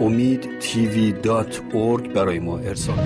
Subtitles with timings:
[0.00, 1.60] امید تیوی دات
[2.14, 2.98] برای ما ارسال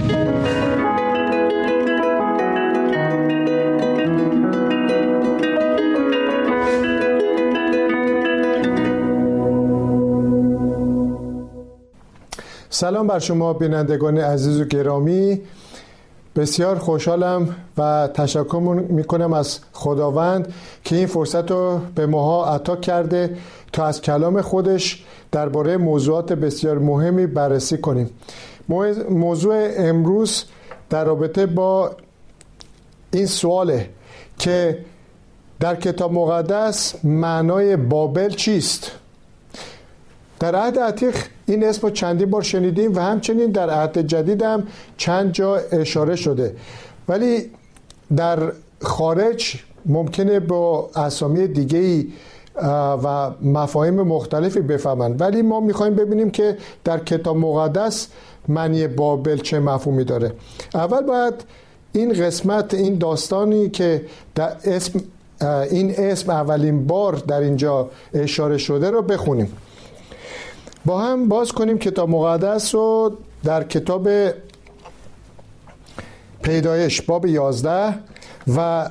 [12.70, 15.40] سلام بر شما بینندگان عزیز و گرامی.
[16.36, 20.52] بسیار خوشحالم و تشکر می‌کنم از خداوند
[20.84, 23.36] که این فرصت رو به ماها عطا کرده
[23.72, 28.10] تا از کلام خودش درباره موضوعات بسیار مهمی بررسی کنیم.
[29.10, 30.44] موضوع امروز
[30.90, 31.90] در رابطه با
[33.10, 33.90] این سواله
[34.38, 34.84] که
[35.60, 38.90] در کتاب مقدس معنای بابل چیست؟
[40.40, 44.66] در عهد عتیق این اسم رو چندی بار شنیدیم و همچنین در عهد جدید هم
[44.96, 46.54] چند جا اشاره شده.
[47.08, 47.50] ولی
[48.16, 48.52] در
[48.82, 52.06] خارج ممکنه با اسامی دیگه ای
[53.04, 55.20] و مفاهیم مختلفی بفهمند.
[55.20, 58.08] ولی ما می‌خوایم ببینیم که در کتاب مقدس
[58.48, 60.32] معنی بابل چه مفهومی داره.
[60.74, 61.34] اول باید
[61.92, 64.02] این قسمت این داستانی که
[64.34, 65.00] در اسم
[65.70, 69.52] این اسم اولین بار در اینجا اشاره شده رو بخونیم.
[70.84, 74.08] با هم باز کنیم کتاب مقدس رو در کتاب
[76.42, 77.94] پیدایش باب 11
[78.56, 78.90] و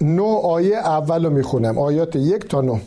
[0.00, 1.78] نو آیه اول رو می‌خونم.
[1.78, 2.78] آیات یک تا نو.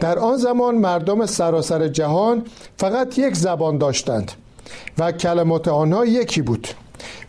[0.00, 2.44] در آن زمان مردم سراسر جهان
[2.76, 4.32] فقط یک زبان داشتند
[4.98, 6.68] و کلمات آنها یکی بود.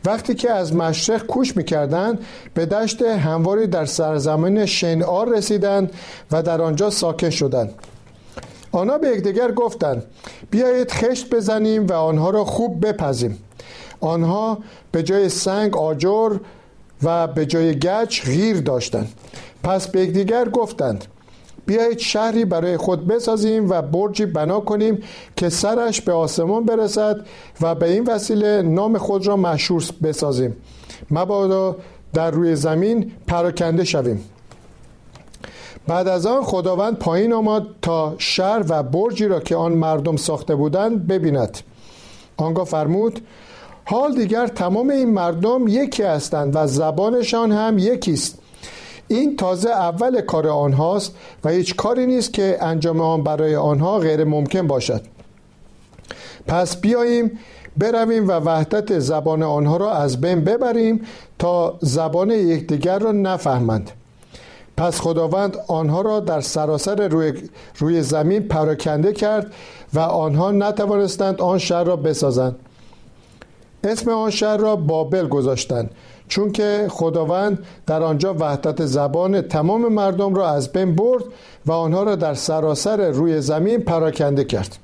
[0.06, 2.20] وقتی که از مشرق کوش می‌کردند
[2.54, 5.92] به دشت همواری در سرزمین شنعار رسیدند
[6.32, 7.74] و در آنجا ساکن شدند.
[8.74, 10.04] آنها به یکدیگر گفتند
[10.52, 13.38] بیایید خشت بزنیم و آنها را خوب بپزیم.
[14.00, 14.58] آنها
[14.92, 16.38] به جای سنگ آجر
[17.04, 19.14] و به جای گچ غیر داشتند.
[19.64, 21.06] پس به یکدیگر گفتند
[21.66, 25.04] بیایید شهری برای خود بسازیم و برجی بنا کنیم
[25.36, 27.26] که سرش به آسمان برسد
[27.62, 30.56] و به این وسیله نام خود را مشهور بسازیم.
[31.12, 31.76] مبادا
[32.14, 34.26] در روی زمین پراکنده شویم.
[35.88, 40.56] بعد از آن خداوند پایین آمد تا شهر و برجی را که آن مردم ساخته
[40.56, 41.58] بودند ببیند.
[42.38, 43.20] آنگاه فرمود
[43.86, 48.40] حال دیگر تمام این مردم یکی هستند و زبانشان هم یکی است
[49.08, 54.24] این تازه اول کار آنهاست و هیچ کاری نیست که انجام آن برای آنها غیر
[54.24, 55.02] ممکن باشد.
[56.48, 57.40] پس بیاییم
[57.78, 61.02] برویم و وحدت زبان آنها را از بین ببریم
[61.40, 63.92] تا زبان یکدیگر را نفهمند.
[64.78, 67.34] پس خداوند آنها را در سراسر روی,
[67.78, 69.54] روی زمین پراکنده کرد
[69.94, 72.56] و آنها نتوانستند آن شهر را بسازند.
[73.84, 75.90] اسم آن شهر را بابل گذاشتند
[76.28, 81.24] چون که خداوند در آنجا وحدت زبان تمام مردم را از بین برد
[81.66, 84.78] و آنها را در سراسر روی زمین پراکنده کرد.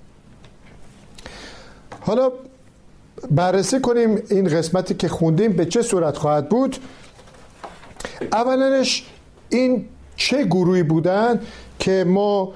[1.99, 2.31] حالا
[3.31, 6.77] بررسی کنیم این قسمتی که خوندیم به چه صورت خواهد بود.
[8.31, 9.05] اولنش
[9.49, 11.39] این چه گروهی بودن
[11.79, 12.53] که ما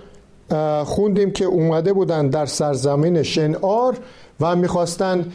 [0.85, 3.97] خوندیم که اومده بودن در سرزمین شنعار
[4.39, 5.31] و می‌خواستن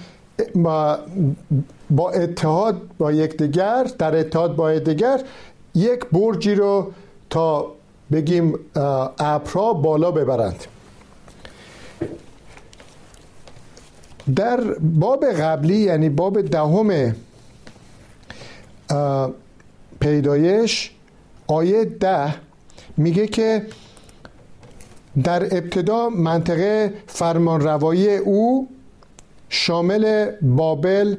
[1.91, 5.21] با اتحاد با یکدیگر در اتحاد با یکدیگر
[5.75, 6.93] یک برجی رو
[7.31, 7.73] تا
[8.13, 8.55] بگیم
[9.19, 10.65] ابرها بالا ببرند.
[14.37, 17.15] در باب قبلی یعنی باب دهم
[20.01, 20.91] پیدایش
[21.49, 22.35] آیه ده
[22.97, 23.67] میگه که
[25.25, 28.69] در ابتدا منطقه فرمانروایی او
[29.49, 31.17] شامل بابل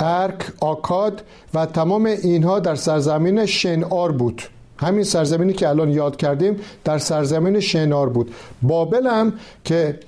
[0.00, 1.22] ارک آکاد
[1.54, 4.42] و تمام اینها در سرزمین شنار بود.
[4.78, 8.34] همین سرزمینی که الان یاد کردیم در سرزمین شنار بود.
[8.62, 9.32] بابل هم
[9.64, 10.00] که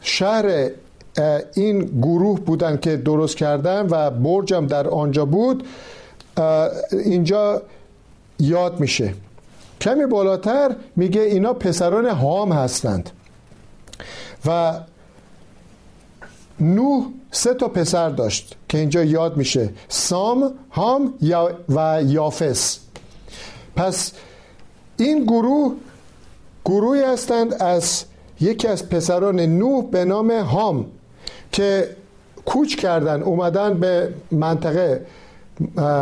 [0.00, 0.70] شهر
[1.54, 5.64] این گروه بودن که درست کردن و برجم در آنجا بود
[6.92, 7.62] اینجا
[8.38, 9.14] یاد میشه.
[9.80, 13.10] کمی بالاتر میگه اینا پسران هام هستند.
[14.46, 14.80] و
[16.60, 19.70] نوح سه تا پسر داشت که اینجا یاد میشه.
[19.88, 21.14] سام، هام
[21.68, 22.78] و یافس.
[23.76, 24.12] پس
[24.96, 25.74] این گروه
[26.64, 28.04] گروهی هستند از
[28.40, 30.86] یکی از پسران نوح به نام هام
[31.52, 31.96] که
[32.44, 35.06] کوچ کردن اومدن به منطقه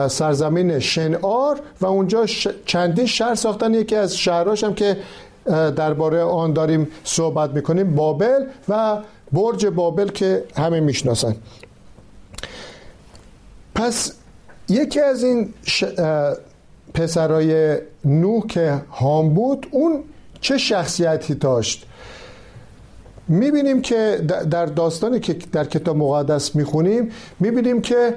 [0.09, 2.27] سرزمین شنعار و اونجا
[2.67, 3.75] چندین شهر ساختن.
[3.75, 4.97] یکی از شهراش هم که
[5.77, 8.99] درباره آن داریم صحبت می‌کنیم بابل و
[9.33, 11.37] برج بابل که همه می‌شناسن.
[13.75, 14.13] پس
[14.69, 15.85] یکی از این ش...
[16.95, 20.05] پسرای نوح که هام بود اون
[20.41, 21.87] چه شخصیتی داشت؟
[23.29, 24.21] می‌بینیم که
[24.51, 27.11] در داستانی که در کتاب مقدس می‌خونیم
[27.41, 28.15] می‌بینیم که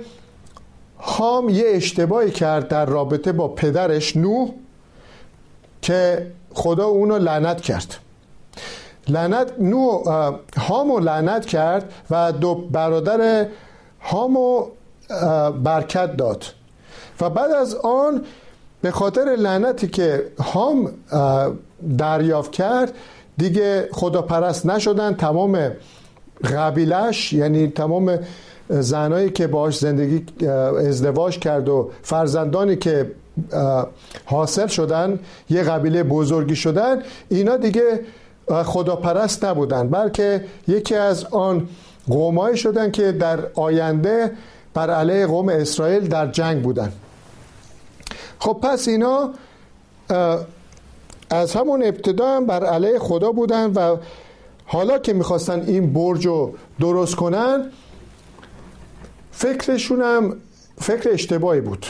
[1.03, 4.49] هام یه اشتباهی کرد در رابطه با پدرش نوح
[5.81, 7.95] که خدا اونو لعنت کرد.
[9.07, 10.03] لعنت نو
[10.57, 13.47] هامو لعنت کرد و دو برادر
[14.01, 14.65] هامو
[15.63, 16.45] برکت داد.
[17.21, 18.25] و بعد از آن
[18.81, 20.91] به خاطر لعنتی که هام
[21.97, 22.93] دریافت کرد
[23.37, 25.13] دیگه خدا پرست نشدن.
[25.13, 25.71] تمام
[26.43, 28.19] قبیلش یعنی تمام
[28.69, 30.45] زنایی که باش زندگی
[30.87, 33.11] ازدواج کرد و فرزندانی که
[34.25, 35.19] حاصل شدن
[35.49, 37.99] یه قبیله بزرگی شدن اینا دیگه
[38.65, 41.67] خدا پرست نبودن بلکه یکی از آن
[42.07, 44.31] قومایی شدن که در آینده
[44.73, 46.91] بر علیه قوم اسرائیل در جنگ بودن.
[48.39, 49.29] خب پس اینا
[51.29, 53.97] از همون ابتدا هم بر علیه خدا بودن و
[54.65, 57.71] حالا که می‌خواستن این برج رو درست کنن
[59.33, 60.35] فکرشون هم
[60.81, 61.85] فکر اشتباهی بود.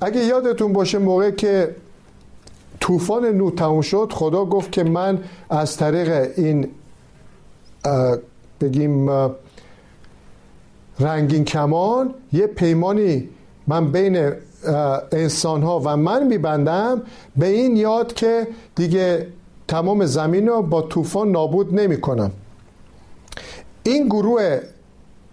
[0.00, 1.76] اگه یادتون باشه موقع که
[2.80, 5.18] طوفان نو تموم شد خدا گفت که من
[5.50, 6.68] از طریق این
[8.60, 9.10] بگیم
[11.00, 13.28] رنگین کمان یه پیمانی
[13.66, 14.32] من بین
[15.12, 17.02] انسان ها و من میبندم.
[17.36, 19.26] به این یاد که دیگه
[19.68, 22.30] تمام زمین رو با طوفان نابود نمی کنم
[23.82, 24.60] این گروه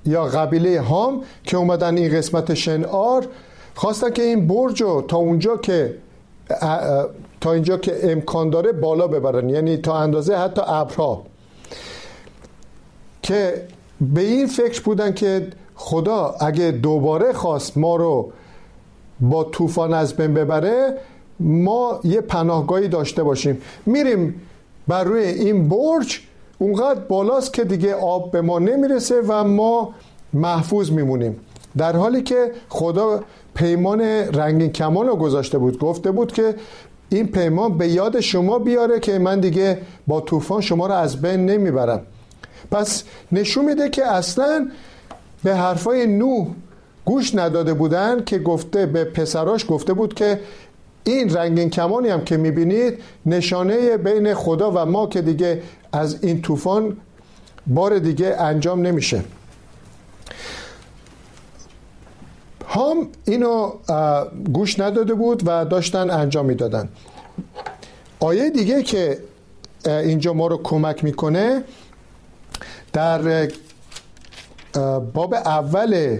[0.06, 3.28] یا قبیله هام که اومدن این قسمت شنعار
[3.76, 5.98] خواستن که این برج رو تا اونجا که
[7.42, 9.50] تا اینجا که امکان داره بالا ببرن.
[9.50, 11.24] یعنی تا اندازه حتی ابرها.
[13.22, 13.68] که
[14.02, 18.32] به این فکر بودن که خدا اگه دوباره خواست ما رو
[19.20, 20.98] با طوفان از بین ببره
[21.40, 23.62] ما یه پناهگاهی داشته باشیم.
[23.86, 24.42] میریم
[24.88, 26.20] بر روی این برج
[26.58, 29.94] اونقدر بالاست که دیگه آب به ما نمی‌رسه و ما
[30.34, 31.40] محفوظ میمونیم.
[31.78, 33.24] در حالی که خدا
[33.56, 36.56] پیمان رنگین کمان رو گذاشته بود گفته بود که
[37.10, 39.78] این پیمان به یاد شما بیاره که من دیگه
[40.08, 42.02] با طوفان شما رو از بین نمی‌برم.
[42.72, 44.70] پس نشون میده که اصلا
[45.44, 46.48] به حرفای نوح
[47.06, 50.40] گوش نداده بودن که گفته به پسراش گفته بود که
[51.04, 55.62] این رنگین کمانی هم که می‌بینید نشانه بین خدا و ما که دیگه
[55.94, 56.98] از این طوفان
[57.68, 59.24] بار دیگه انجام نمیشه.
[62.68, 63.72] هام اینو
[64.54, 66.90] گوش نداده بود و داشتن انجام می‌دادن.
[68.20, 69.20] آیه دیگه که
[69.86, 71.64] اینجا ما رو کمک می‌کنه
[72.94, 73.52] در
[75.14, 76.20] باب اول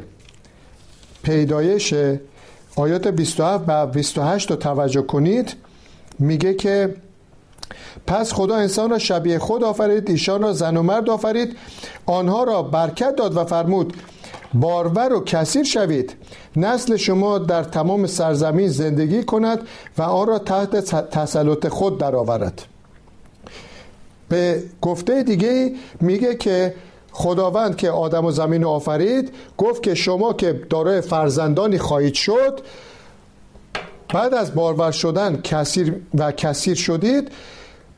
[1.24, 1.94] پیدایش
[2.76, 5.56] آیات 27 و 28 رو توجه کنید
[6.20, 6.96] میگه که
[8.08, 11.58] پس خدا انسان را شبیه خود آفرید ایشان را زن و مرد آفرید.
[12.06, 13.94] آنها را برکت داد و فرمود
[14.54, 16.16] بارور و کثیر شوید.
[16.56, 19.60] نسل شما در تمام سرزمین زندگی کند
[19.98, 20.76] و آن را تحت
[21.10, 22.62] تسلط خود درآورد.
[24.30, 26.74] به گفته دیگه میگه که
[27.12, 32.60] خداوند که آدم و زمین آفرید گفت که شما که دارای فرزندانی خواهید شد
[34.14, 37.32] بعد از بارور شدن کثیر و کثیر شدید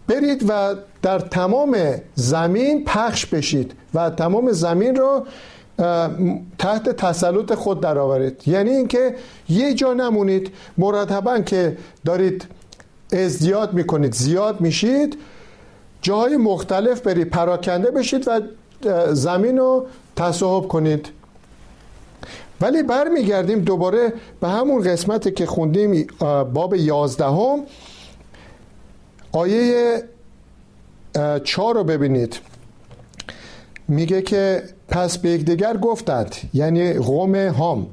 [0.07, 1.77] برید و در تمام
[2.15, 5.25] زمین پخش بشید و تمام زمین رو
[6.57, 8.47] تحت تسلط خود درآورید.
[8.47, 9.15] یعنی اینکه
[9.49, 12.45] یه جا نمونید مرتبا که دارید
[13.13, 15.17] ازدیاد می‌کنید زیاد میشید
[16.01, 18.41] جاهای مختلف برید پراکنده بشید و
[19.13, 21.09] زمین رو تصاحب کنید.
[22.61, 26.07] ولی برمیگردیم دوباره به همون قسمتی که خوندیم
[26.53, 27.59] باب یازدهم.
[29.35, 30.03] آیه
[31.43, 32.39] چهار رو ببینید.
[33.87, 37.87] میگه که پس به یکدیگر گفتند یعنی قوم هام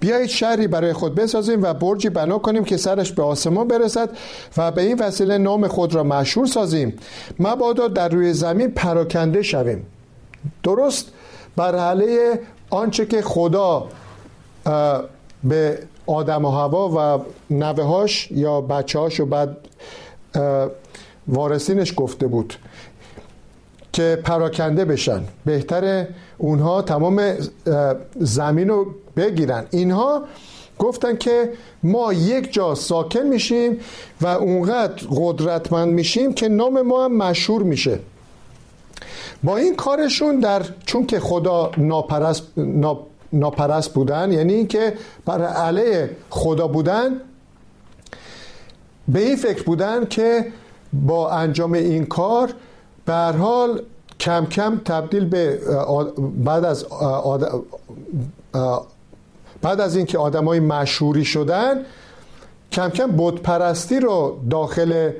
[0.00, 4.10] بیایید شهری برای خود بسازیم و برجی بنا کنیم که سرش به آسمان برسد
[4.56, 6.94] و به این وسیله نام خود را مشهور سازیم.
[7.38, 9.86] مبادا در روی زمین پراکنده شویم.
[10.62, 11.06] درست
[11.56, 12.40] بر حاله
[12.70, 13.88] آنچه که خدا
[15.44, 19.56] به آدم و هوا و نوهاش یا بچه هاش و بعد
[21.28, 22.54] وارثینش گفته بود
[23.92, 25.22] که پراکنده بشن.
[25.44, 27.34] بهتره اونها تمام
[28.16, 28.86] زمین رو
[29.16, 29.66] بگیرن.
[29.70, 30.22] اینها
[30.78, 33.80] گفتن که ما یک جا ساکن میشیم
[34.20, 37.98] و اونقدر قدرتمند میشیم که نام ما هم مشهور میشه.
[39.42, 42.42] با این کارشون در چون که خدا ناپرست,
[43.32, 44.92] ناپرست بودن یعنی اینکه
[45.26, 47.20] برای علیه خدا بودن
[49.08, 50.46] به این فکر بودن که
[50.92, 52.50] با انجام این کار
[53.04, 53.82] به حال
[54.20, 55.60] کم کم تبدیل به
[56.44, 56.86] بعد از
[59.62, 61.80] بعد از اینکه آدمای مشهوری شدن
[62.72, 65.10] کم کم بتپرستی رو داخل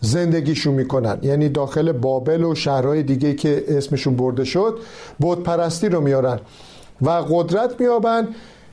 [0.00, 1.18] زندگیشون می‌کنن.
[1.22, 4.78] یعنی داخل بابل و شهرهای دیگه که اسمشون برده شد
[5.20, 6.40] بتپرستی رو میارن
[7.02, 8.28] و قدرت میابن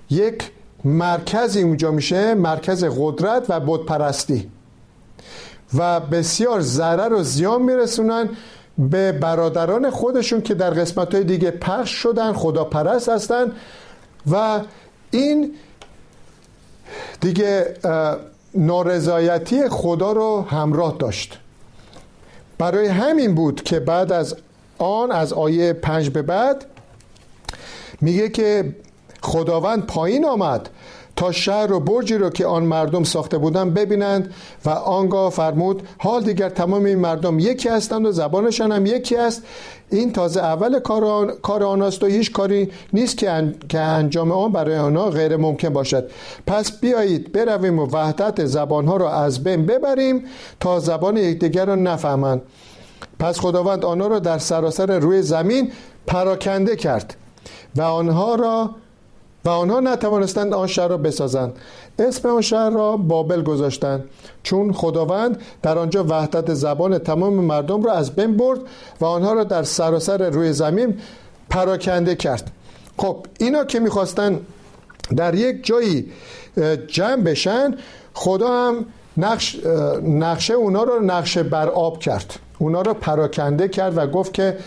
[0.10, 0.52] یک
[0.86, 4.50] مرکزی اونجا میشه مرکز قدرت و بتپرستی.
[5.78, 8.30] و بسیار ضرر و زیان میرسونن
[8.78, 13.52] به برادران خودشون که در قسمت های دیگه پخش شدن خدا پرست هستن.
[14.32, 14.62] و
[15.12, 15.54] این
[17.22, 17.74] دیگه
[18.56, 21.40] نارضایتی خدا رو همراه داشت.
[22.58, 24.36] برای همین بود که بعد از
[24.78, 26.66] آن از آیه پنج به بعد
[28.02, 28.76] میگه که
[29.22, 30.70] خداوند پایین آمد
[31.16, 34.34] تا شهر و برجی رو که آن مردم ساخته بودند ببینند
[34.66, 39.44] و آنگاه فرمود حال دیگر تمام این مردم یکی هستند و زبانشان هم یکی است.
[39.90, 44.78] این تازه اول کار, آن، کار و هیچ کاری نیست که, که انجام آن برای
[44.78, 46.10] آنها غیر ممکن باشد.
[46.48, 50.24] پس بیایید برویم و وحدت زبانها را از بین ببریم
[50.60, 52.42] تا زبان یکدیگر را نفهمند.
[53.20, 55.72] پس خداوند آنها را در سراسر روی زمین
[56.08, 57.16] پراکنده کرد
[57.76, 58.70] و آنها را
[59.46, 61.54] و آنها نتوانستند آن شهر را بسازند.
[62.00, 64.04] اسم آن شهر را بابل گذاشتند
[64.44, 68.60] چون خداوند در آنجا وحدت زبان تمام مردم را از بین برد
[69.02, 71.00] و آنها را در سراسر روی زمین
[71.50, 72.52] پراکنده کرد.
[72.98, 74.40] خب اینا که می‌خواستن
[75.16, 76.12] در یک جایی
[76.88, 77.76] جمع بشن
[78.14, 78.86] خدا هم
[79.18, 79.60] نقش
[80.04, 82.40] نقشه اونا رو نقشه بر آب کرد.
[82.60, 84.58] اونا رو پراکنده کرد و گفت که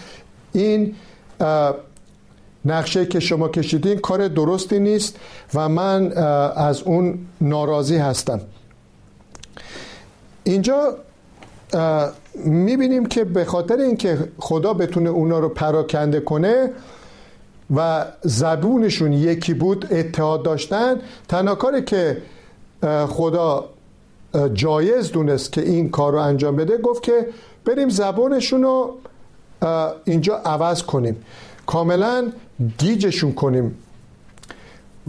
[0.53, 0.95] این
[2.65, 5.17] نقشه که شما کشیدین کار درستی نیست
[5.55, 6.13] و من
[6.57, 8.41] از اون ناراضی هستم.
[10.45, 10.97] اینجا
[12.35, 16.71] می‌بینیم که به خاطر اینکه خدا بتونه اونا رو پراکنده کنه
[17.77, 20.97] و زبونشون یکی بود اتحاد داشتن
[21.29, 22.23] تنها کاری که
[23.09, 23.65] خدا
[24.55, 27.27] جایز دونست که این کار رو انجام بده گفت که
[27.65, 28.95] بریم زبانشون رو
[30.05, 31.25] اینجا عوض کنیم.
[31.67, 32.33] کاملا
[32.79, 33.75] گیجشون کنیم.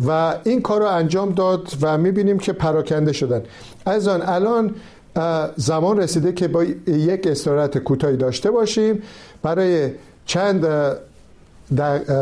[0.08, 3.42] و این کار رو انجام داد و می‌بینیم که پراکنده شدن.
[3.86, 4.75] از آن الان
[5.56, 9.02] زمان رسیده که با یک استراحت کوتاهی داشته باشیم.
[9.44, 9.90] برای
[10.25, 10.68] چند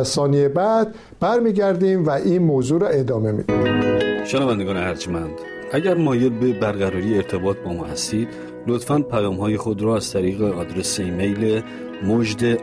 [0.03, 4.25] ثانیه بعد برمیگردیم و این موضوع را ادامه میدیم.
[4.25, 5.32] شنوندگان ارجمند
[5.74, 8.27] اگر مایل به برقراری ارتباط با ما هستید
[8.68, 11.62] لطفا پیام های خود را از طریق آدرس ایمیل
[12.03, 12.60] مجد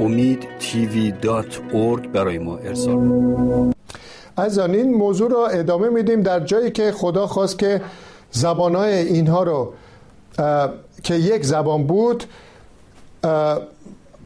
[0.00, 0.48] امید
[2.12, 3.72] برای ما ارسال
[4.36, 7.80] از این موضوع را ادامه میدیم در جایی که خدا خواست که
[8.30, 9.72] زبانهای اینها رو
[11.02, 12.24] که یک زبان بود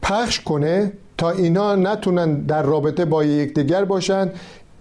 [0.02, 4.30] پخش کنه تا اینا نتونن در رابطه با یکدیگر باشن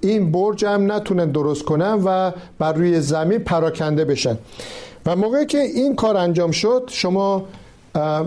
[0.01, 4.37] این برج هم نتونن درست کنن و بر روی زمین پراکنده بشن.
[5.05, 7.43] و موقعی که این کار انجام شد شما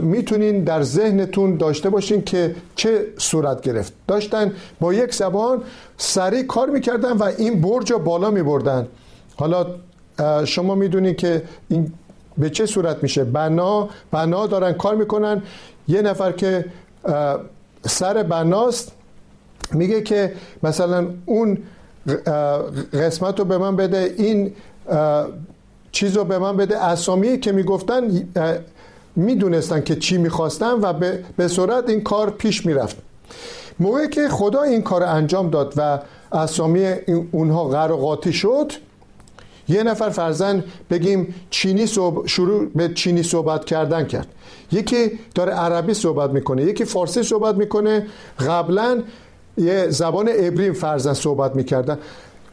[0.01, 3.93] می‌تونین در ذهنتون داشته باشین که چه صورت گرفت.
[4.09, 5.63] داشتن با یک زبان
[5.97, 8.87] سریع کار می‌کردن و این برج رو بالا میبردن.
[9.37, 9.67] حالا
[10.45, 11.93] شما می‌دونین که این
[12.39, 13.25] به چه صورت میشه.
[13.25, 15.43] بنا بنا دارن کار می‌کنن.
[15.89, 16.65] یه نفر که
[17.87, 18.93] سر بناست
[19.73, 20.33] میگه که
[20.63, 21.59] مثلا اون
[22.93, 24.53] قسمت رو به من بده این
[25.93, 26.85] چیز رو به من بده.
[26.85, 28.29] اسامی که می‌گفتن
[29.19, 30.93] می‌دونستن که چی می‌خواستن و
[31.37, 32.97] به, صورت این کار پیش می‌رفت.
[33.81, 35.99] موقعی که خدا این کار انجام داد و
[36.33, 36.87] اسامی
[37.33, 38.73] اونها قراقاتی شد
[39.69, 41.87] یه نفر فرزن بگیم چینی
[42.27, 44.29] شروع به چینی صحبت کردن کرد.
[44.73, 48.07] یکی داره عربی صحبت می‌کنه یکی فارسی صحبت می‌کنه.
[48.49, 49.03] قبلا
[49.59, 51.99] یه زبان عبری فرزن صحبت می‌کردن.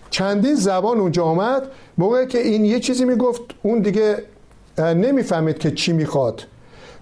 [0.09, 1.67] چندین زبان اونجا آمد
[1.97, 4.23] موقعی که این یه چیزی می‌گفت اون دیگه
[4.77, 6.43] نمی‌فهمید که چی می‌خواد.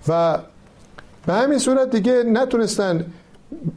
[0.08, 0.40] و
[1.26, 3.06] به همین صورت دیگه نتونستن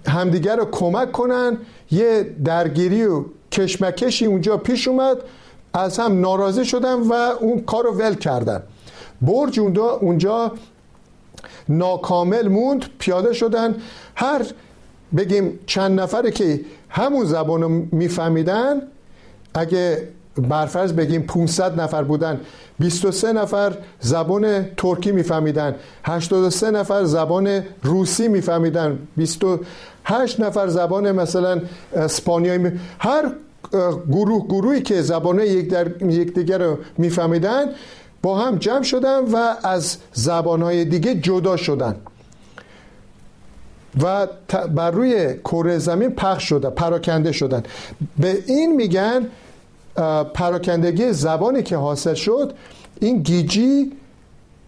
[0.09, 1.59] همدیگر رو کمک کنن.
[1.90, 5.16] یه درگیری و کشمکشی اونجا پیش اومد.
[5.75, 8.62] از هم ناراضی شدن و اون کار رو ول کردن.
[9.23, 10.52] برج اونجا
[11.68, 13.75] ناکامل موند پیاده شدن.
[14.14, 14.47] هر
[15.16, 18.83] بگیم چند نفره که همون زبان رو میفهمیدن
[19.54, 22.40] اگه برفرض بگیم 500 نفر بودن
[22.78, 25.75] 23 نفر زبان ترکی میفهمیدن
[26.05, 31.61] 83 نفر زبان روسی میفهمیدن 28 نفر زبان مثلا
[31.97, 33.33] اسپانیایی هر
[34.11, 37.66] گروه گروهی که زبان یک در یکدیگر رو میفهمیدن
[38.23, 41.97] با هم جمع شدن و از زبانهای دیگه جدا شدن.
[44.02, 44.26] و
[44.75, 47.62] بر روی کره زمین پخش شدن پراکنده شدن.
[48.19, 49.26] به این میگن
[50.35, 52.55] پراکندگی زبانی که حاصل شد
[53.00, 53.93] این گیجی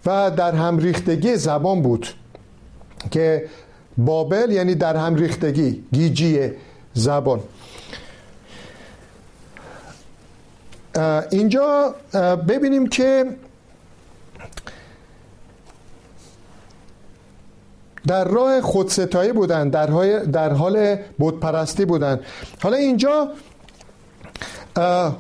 [0.07, 2.07] و در هم ریختگی زبان بود
[3.11, 3.49] که
[3.99, 6.51] بابل یعنی در هم ریختگی گیجی
[6.95, 7.41] زبان.
[11.31, 11.95] اینجا
[12.49, 13.25] ببینیم که
[18.07, 19.87] در راه خودستایی بودن در,
[20.19, 22.21] در حال بودپرستی بودن.
[22.63, 23.29] حالا اینجا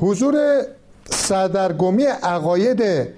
[0.00, 0.62] حضور
[1.10, 3.08] سردرگمی عقاید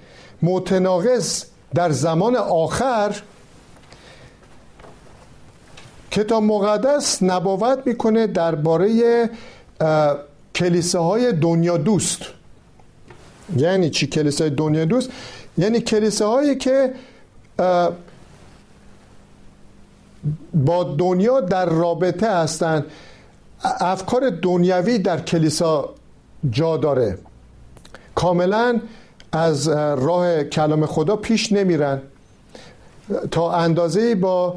[0.41, 1.43] متناقض
[1.73, 3.15] در زمان آخر
[6.11, 9.29] کتاب مقدس نبوت می‌کنه درباره
[10.55, 12.21] کلیساهای دنیا دوست.
[13.57, 15.09] یعنی چی کلیسای دنیا دوست؟
[15.57, 16.93] یعنی کلیساهایی که
[20.53, 22.85] با دنیا در رابطه هستند
[23.63, 25.93] افکار دنیوی در کلیسا
[26.49, 27.17] جا داره.
[28.15, 28.81] کاملا
[29.31, 32.01] از راه کلام خدا پیش نمیرن.
[33.31, 34.55] تا اندازه با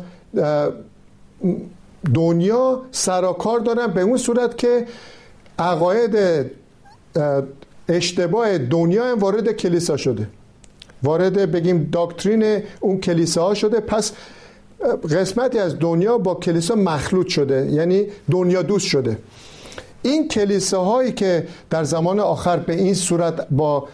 [2.14, 4.86] دنیا سراکار دارن به اون صورت که
[5.58, 6.16] عقاید
[7.88, 10.28] اشتباه دنیا وارد کلیسا شده.
[11.02, 13.80] وارد بگیم داکترین اون کلیسا شده.
[13.80, 14.12] پس
[15.10, 17.66] قسمتی از دنیا با کلیسا مخلوط شده.
[17.70, 19.18] یعنی دنیا دوست شده.
[20.04, 23.88] این کلیساهایی که در زمان آخر به این صورت با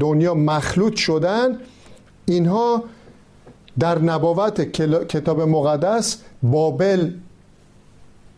[0.00, 1.58] دنیا مخلوط شدن
[2.26, 2.84] اینها
[3.78, 4.60] در نبوت
[5.08, 7.10] کتاب مقدس بابل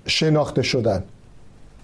[0.06, 1.04] شناخته شدن.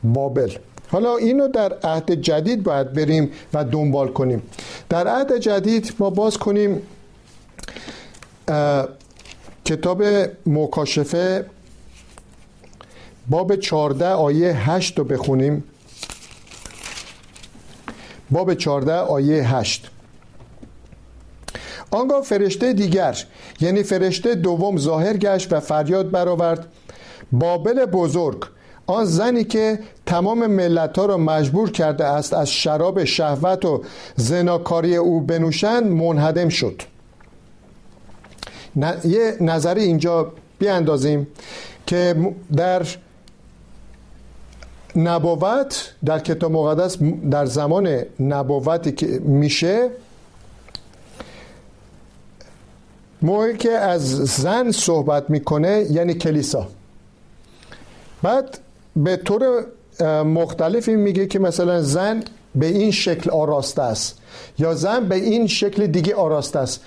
[0.05, 0.53] بابل.
[0.88, 4.43] حالا اینو در عهد جدید باید بریم و دنبال کنیم.
[4.88, 6.83] در عهد جدید ما باز کنیم
[9.65, 10.03] کتاب
[10.47, 11.47] مکاشفه
[13.33, 15.64] باب 14 آیه 8 رو بخونیم.
[18.31, 19.90] باب 14 آیه 8
[21.90, 23.18] آنگاه فرشته دیگر
[23.61, 26.66] یعنی فرشته دوم ظاهر گشت و فریاد برآورد.
[27.33, 28.45] بابل بزرگ
[28.87, 33.83] آن زنی که تمام ملت را مجبور کرده است از شراب شهوت و
[34.16, 36.83] زناکاری او بنوشند منهدم شد.
[39.05, 41.27] یه نظری اینجا بیاندازیم
[41.87, 42.14] که
[42.57, 42.83] در
[44.96, 46.96] نبوت در کتاب مقدس
[47.31, 49.90] در زمان نبوتی که میشه
[53.22, 56.66] موقعی که از زن صحبت می‌کنه یعنی کلیسا.
[58.22, 58.59] بعد
[58.96, 59.66] به طور
[60.24, 62.22] مختلفی میگه که مثلا زن
[62.55, 64.18] به این شکل آراسته است
[64.59, 66.81] یا زن به این شکل دیگه آراسته است.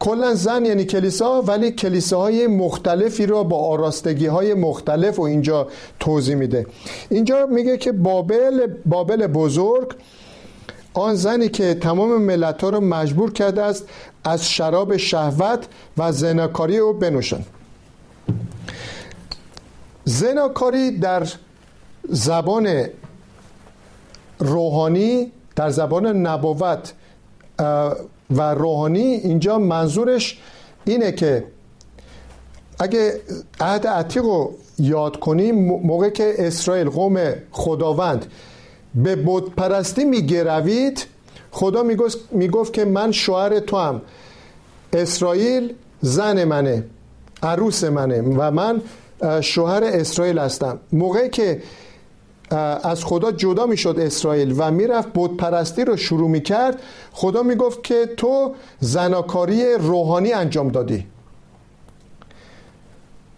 [0.00, 5.68] کلا زن یعنی کلیسا ولی کلیساهای مختلفی را با آراستگی های مختلف و اینجا
[6.00, 6.66] توضیح میده.
[7.10, 9.94] اینجا میگه که بابل بابل بزرگ
[10.94, 13.88] آن زنی که تمام ملت ها رو مجبور کرده است
[14.24, 15.66] از شراب شهوت
[15.98, 17.44] و زناکاری او بنوشن.
[20.04, 21.28] زناکاری در
[22.08, 22.84] زبان
[24.38, 26.92] روحانی در زبان نبوت
[28.30, 30.38] و روحانی اینجا منظورش
[30.84, 31.44] اینه که
[32.78, 33.20] اگه
[33.60, 35.54] عهد عتیق رو یاد کنیم
[35.86, 38.26] موقع که اسرائیل قوم خداوند
[38.94, 41.06] به بود پرستی میگروید
[41.50, 41.82] خدا
[42.30, 44.02] می‌گفت که من شوهر تو هم
[44.92, 46.84] اسرائیل زن منه
[47.42, 48.82] عروس منه و من
[49.40, 50.78] شوهر اسرائیل هستم.
[50.92, 51.62] موقعی که
[52.82, 56.82] از خدا جدا می‌شد اسرائیل و می‌رفت بود پرستی رو شروع می‌کرد.
[57.12, 61.06] خدا می‌گفت که تو زناکاری روحانی انجام دادی.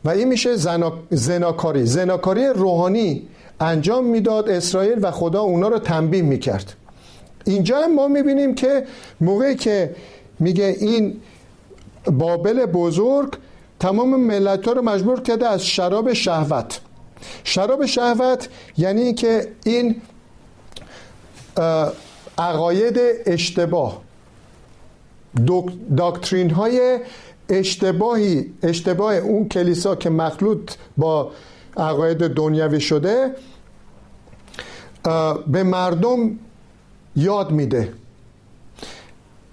[0.05, 0.92] و این میشه زنا...
[1.11, 1.87] زناکاری.
[1.87, 3.29] زناکاری روحانی
[3.61, 6.73] انجام می‌داد اسرائیل و خدا اونا رو تنبیه می‌کرد.
[7.44, 8.87] اینجا هم ما می‌بینیم که
[9.20, 9.96] موقعی که
[10.38, 11.20] میگه این
[12.12, 13.35] بابل بزرگ
[13.81, 16.81] تمام ملت ها رو مجبور کرده از شراب شهوت
[17.45, 20.03] شراب شهوت یعنی که این
[22.39, 24.03] عقاید اشتباه
[25.97, 27.01] داکترین های
[27.49, 31.31] اشتباهی اشتباه اون کلیسا که مخلوط با
[31.77, 33.31] عقاید دنیوی شده
[35.47, 36.39] به مردم
[37.17, 37.93] یاد میده.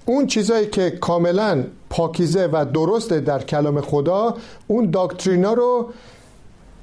[0.06, 5.94] اون چیزایی که کاملا پاکیزه و درسته در کلام خدا اون داکترینا رو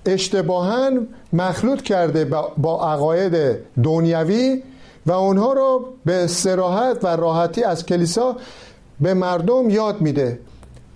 [0.06, 0.90] اشتباها
[1.32, 2.24] مخلوط کرده
[2.56, 4.62] با عقاید دنیوی
[5.06, 8.36] و اونها رو به سراحت و راحتی از کلیسا
[9.00, 10.38] به مردم یاد میده.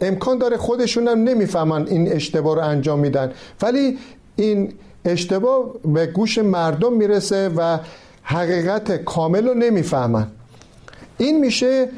[0.01, 3.33] امکان داره خودشون هم نمی‌فهمن این اشتباه رو انجام میدن.
[3.63, 3.99] ولی
[4.37, 4.73] این
[5.05, 7.79] اشتباه به گوش مردم می‌رسه و
[8.23, 10.27] حقیقت کامل رو نمی‌فهمن.
[11.19, 11.89] این میشه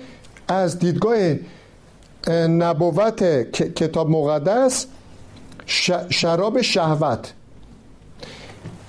[0.48, 1.16] از دیدگاه
[2.48, 4.86] نبوت کتاب مقدس
[6.11, 7.33] شراب شهوت.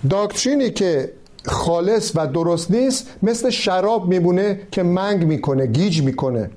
[0.09, 1.13] داکترینی که
[1.45, 6.49] خالص و درست نیست مثل شراب میمونه که منگ می‌کنه گیج می‌کنه.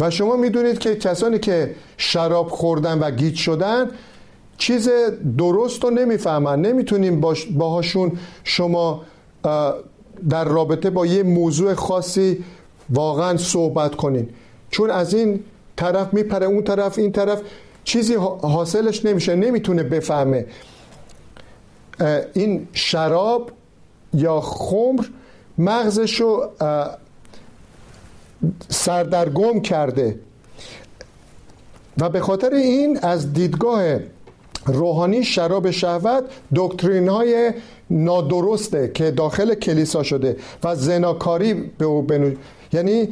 [0.00, 3.90] و شما می‌دونید که کسانی که شراب خوردن و گیج شدن
[4.58, 4.88] چیز
[5.38, 6.60] درست رو نمی‌فهمن.
[6.60, 8.12] نمی‌تونیم باهاشون
[8.44, 9.02] شما
[10.28, 12.44] در رابطه با یه موضوع خاصی
[12.90, 14.28] واقعا صحبت کنین.
[14.70, 15.40] چون از این
[15.76, 17.40] طرف میپره اون طرف این طرف.
[17.84, 20.46] چیزی حاصلش نمیشه نمی‌تونه بفهمه.
[22.32, 23.50] این شراب
[24.14, 25.04] یا خمر
[25.58, 26.50] مغزش رو
[28.68, 30.18] سردرگم کرده.
[31.98, 33.98] و به خاطر این از دیدگاه
[34.66, 36.24] روحانی شراب شهوت
[36.56, 37.52] دکترین های
[37.90, 42.30] نادرسته که داخل کلیسا شده و زناکاری به او بنو...
[42.72, 43.08] یعنی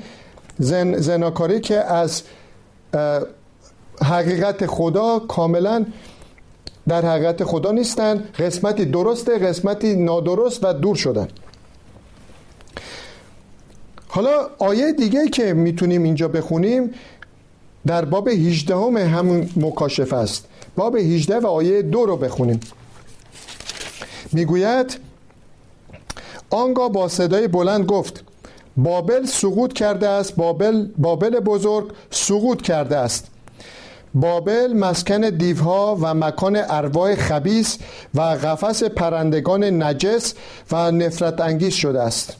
[0.58, 0.98] زن...
[0.98, 2.22] زناکاری که از
[4.02, 5.86] حقیقت خدا کاملا
[6.88, 11.28] در حقیقت خدا نیستن قسمتی درسته قسمتی نادرست و دور شدن.
[14.08, 16.90] حالا آیه دیگه که می‌تونیم اینجا بخونیم
[17.86, 18.74] در باب 18
[19.08, 20.46] همون مکاشفه است.
[20.76, 22.60] باب 18 و آیه دو رو بخونیم.
[24.32, 24.98] می‌گوید
[26.50, 28.24] آنگاه با صدای بلند گفت
[28.76, 33.26] بابل سقوط کرده است بابل, بابل بزرگ سقوط کرده است.
[34.14, 37.78] بابل مسکن دیوها و مکان ارواح خبیس
[38.14, 40.34] و قفس پرندگان نجس
[40.72, 42.36] و نفرت انگیز شده است.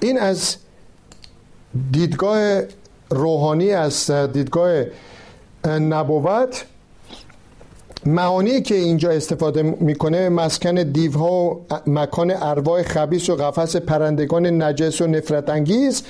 [0.00, 0.56] این از
[1.92, 2.62] دیدگاه
[3.10, 4.84] روحانی از دیدگاه
[5.64, 6.64] نبوت.
[8.06, 15.00] معانی که اینجا استفاده می‌کنه مسکن دیوها و مکان ارواح خبیس و قفس پرندگان نجس
[15.00, 16.02] و نفرت انگیز.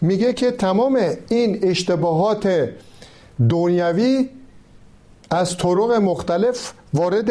[0.00, 2.68] میگه که تمام این اشتباهات
[3.48, 4.28] دنیوی
[5.30, 7.30] از طرق مختلف وارد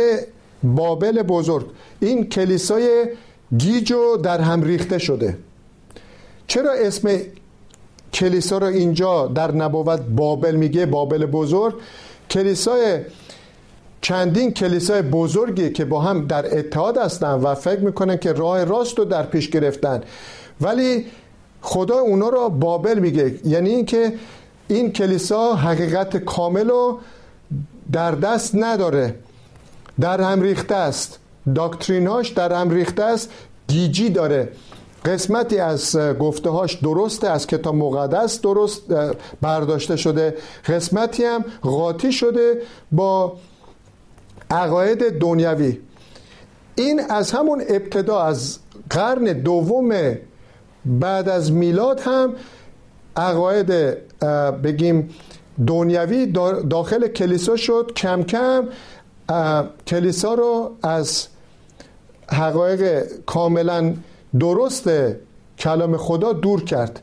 [0.63, 1.65] بابل بزرگ.
[2.00, 3.06] این کلیسای
[3.58, 5.38] گیجو در هم ریخته شده.
[6.48, 7.10] چرا اسم
[8.13, 11.74] کلیسا رو اینجا در نبوت بابل میگه؟ بابل بزرگ.
[12.30, 13.00] کلیسای
[14.02, 19.00] چندین کلیسای بزرگی که با هم در اتحاد هستن و فکر می‌کنن که راه راست
[19.00, 20.02] رو در پیش گرفتن.
[20.62, 21.06] ولی
[21.62, 23.36] خدا اونا رو بابل میگه.
[23.45, 24.13] یعنی اینکه
[24.69, 26.99] این کلیسا حقیقت کامل رو
[27.91, 29.15] در دست نداره.
[29.99, 31.19] در هم ریخته است.
[31.55, 33.29] داکتریناش در هم ریخته است.
[33.67, 34.49] گیجی داره.
[35.05, 38.82] قسمتی از گفته هاش درسته از کتاب مقدس درست
[39.41, 40.38] برداشته شده.
[40.65, 43.34] قسمتی هم قاطی شده با
[44.51, 45.77] عقاید دنیوی
[46.75, 50.17] این از همون ابتدا از قرن دوم
[50.86, 52.34] بعد از میلاد هم
[53.19, 53.97] عقاید
[54.63, 55.10] بگیم
[55.67, 56.25] دنیوی
[56.69, 57.91] داخل کلیسا شد.
[57.95, 58.67] کم کم
[59.88, 61.27] کلیسا رو از
[62.27, 63.93] حقایق کاملا
[64.39, 64.89] درست
[65.60, 66.99] کلام خدا دور کرد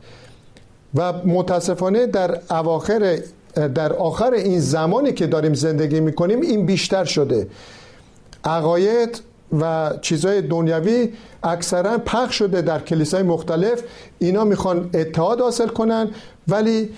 [0.95, 3.19] و متاسفانه در اواخر
[3.75, 7.47] در آخر این زمانی که داریم زندگی می‌کنیم این بیشتر شده.
[8.43, 9.21] عقاید
[9.59, 13.83] و چیزهای دنیوی اکثرا پخ شده در کلیسای مختلف.
[14.19, 16.09] اینا می‌خوان اتحاد حاصل کنن
[16.47, 16.89] ولی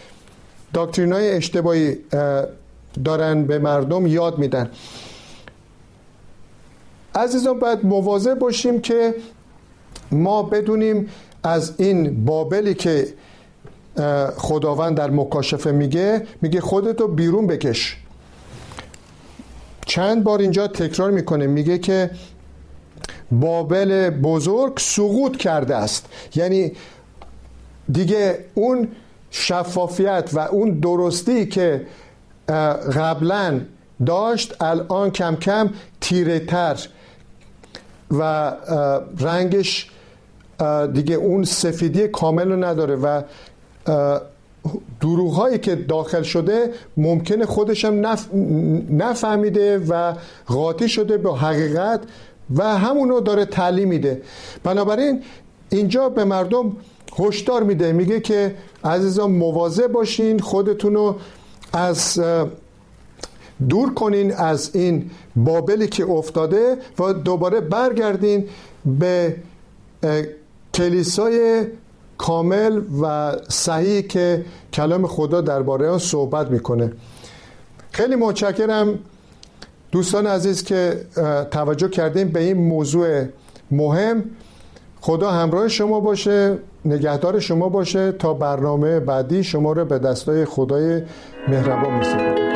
[0.74, 1.98] داکترین های اشتباهی
[3.06, 4.70] دارن به مردم یاد میدن.
[7.16, 9.16] عزیزان باید مواظب باشیم که
[10.12, 11.10] ما بدونیم
[11.44, 13.14] از این بابلی که
[14.38, 17.98] خداوند در مکاشفه میگه میگه خودتو بیرون بکش.
[19.86, 22.12] چند بار اینجا تکرار می‌کنه میگه که
[23.32, 26.06] بابل بزرگ سقوط کرده است.
[26.36, 26.72] یعنی
[27.92, 28.88] دیگه اون
[29.32, 31.86] شفافیت و اون درستی که
[32.96, 33.62] قبلا
[34.06, 35.70] داشت الان کم کم
[36.02, 36.80] تیره تر
[38.12, 38.54] و
[39.20, 39.90] رنگش
[40.94, 43.22] دیگه اون سفیدی کامل رو نداره و
[45.02, 48.34] دروغ هایی که داخل شده ممکنه خودشم نف...
[48.92, 50.14] نفهمیده و
[50.46, 51.18] قاطی شده.
[51.18, 52.02] به حقیقت
[52.56, 54.22] و همونو داره تعلیم میده.
[54.64, 55.24] بنابراین
[55.70, 56.76] اینجا به مردم
[57.20, 57.92] هشدار میده.
[57.92, 61.16] میگه که عزیزان مواظب باشین خودتونو
[61.74, 62.22] از
[63.70, 68.48] دور کنین از این بابلی که افتاده و دوباره برگردین
[68.86, 69.36] به
[70.74, 71.68] کلیسای
[72.18, 76.94] کامل و صحیح که کلام خدا درباره آن صحبت می‌کنه.
[77.92, 79.00] خیلی متشکرم.
[79.92, 81.06] دوستان عزیز که
[81.52, 83.24] توجه کردیم به این موضوع
[83.72, 84.24] مهم
[85.02, 91.02] خدا همراه شما باشه نگهدار شما باشه تا برنامه بعدی شما رو به دستای خدای
[91.48, 92.50] مهربان میسپارم.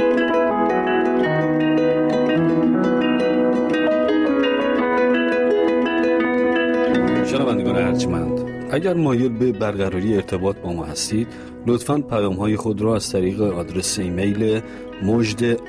[7.26, 8.40] شنوندگان ارجمند
[8.72, 11.28] اگر مایل به برقراری ارتباط با ما هستید
[11.68, 14.62] لطفا پیام های خود را از طریق آدرس ایمیل
[15.04, 15.60] مجد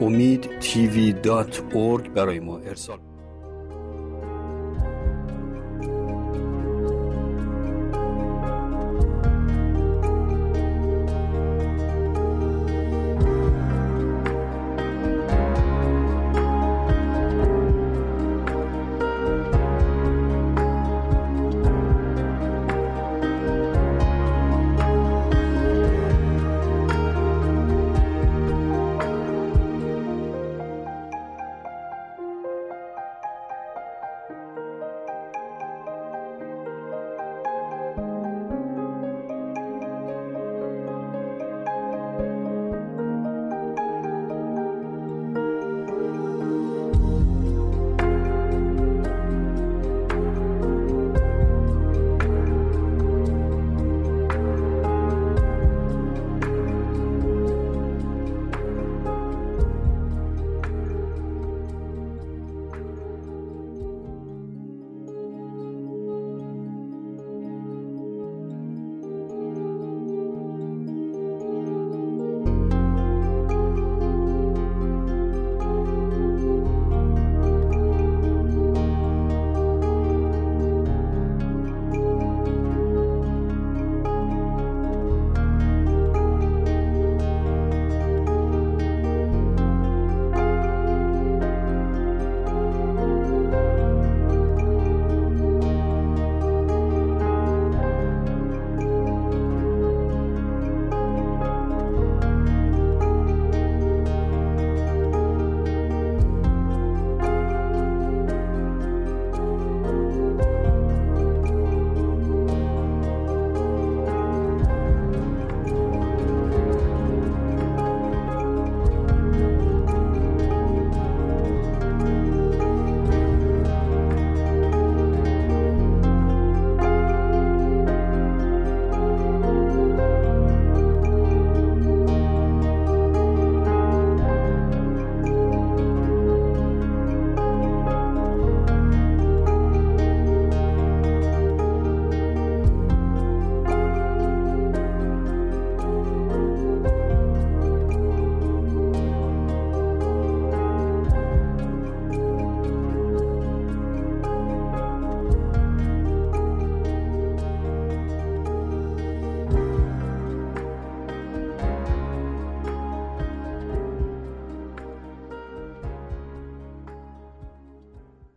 [0.00, 0.50] امید
[2.08, 2.98] برای ما ارسال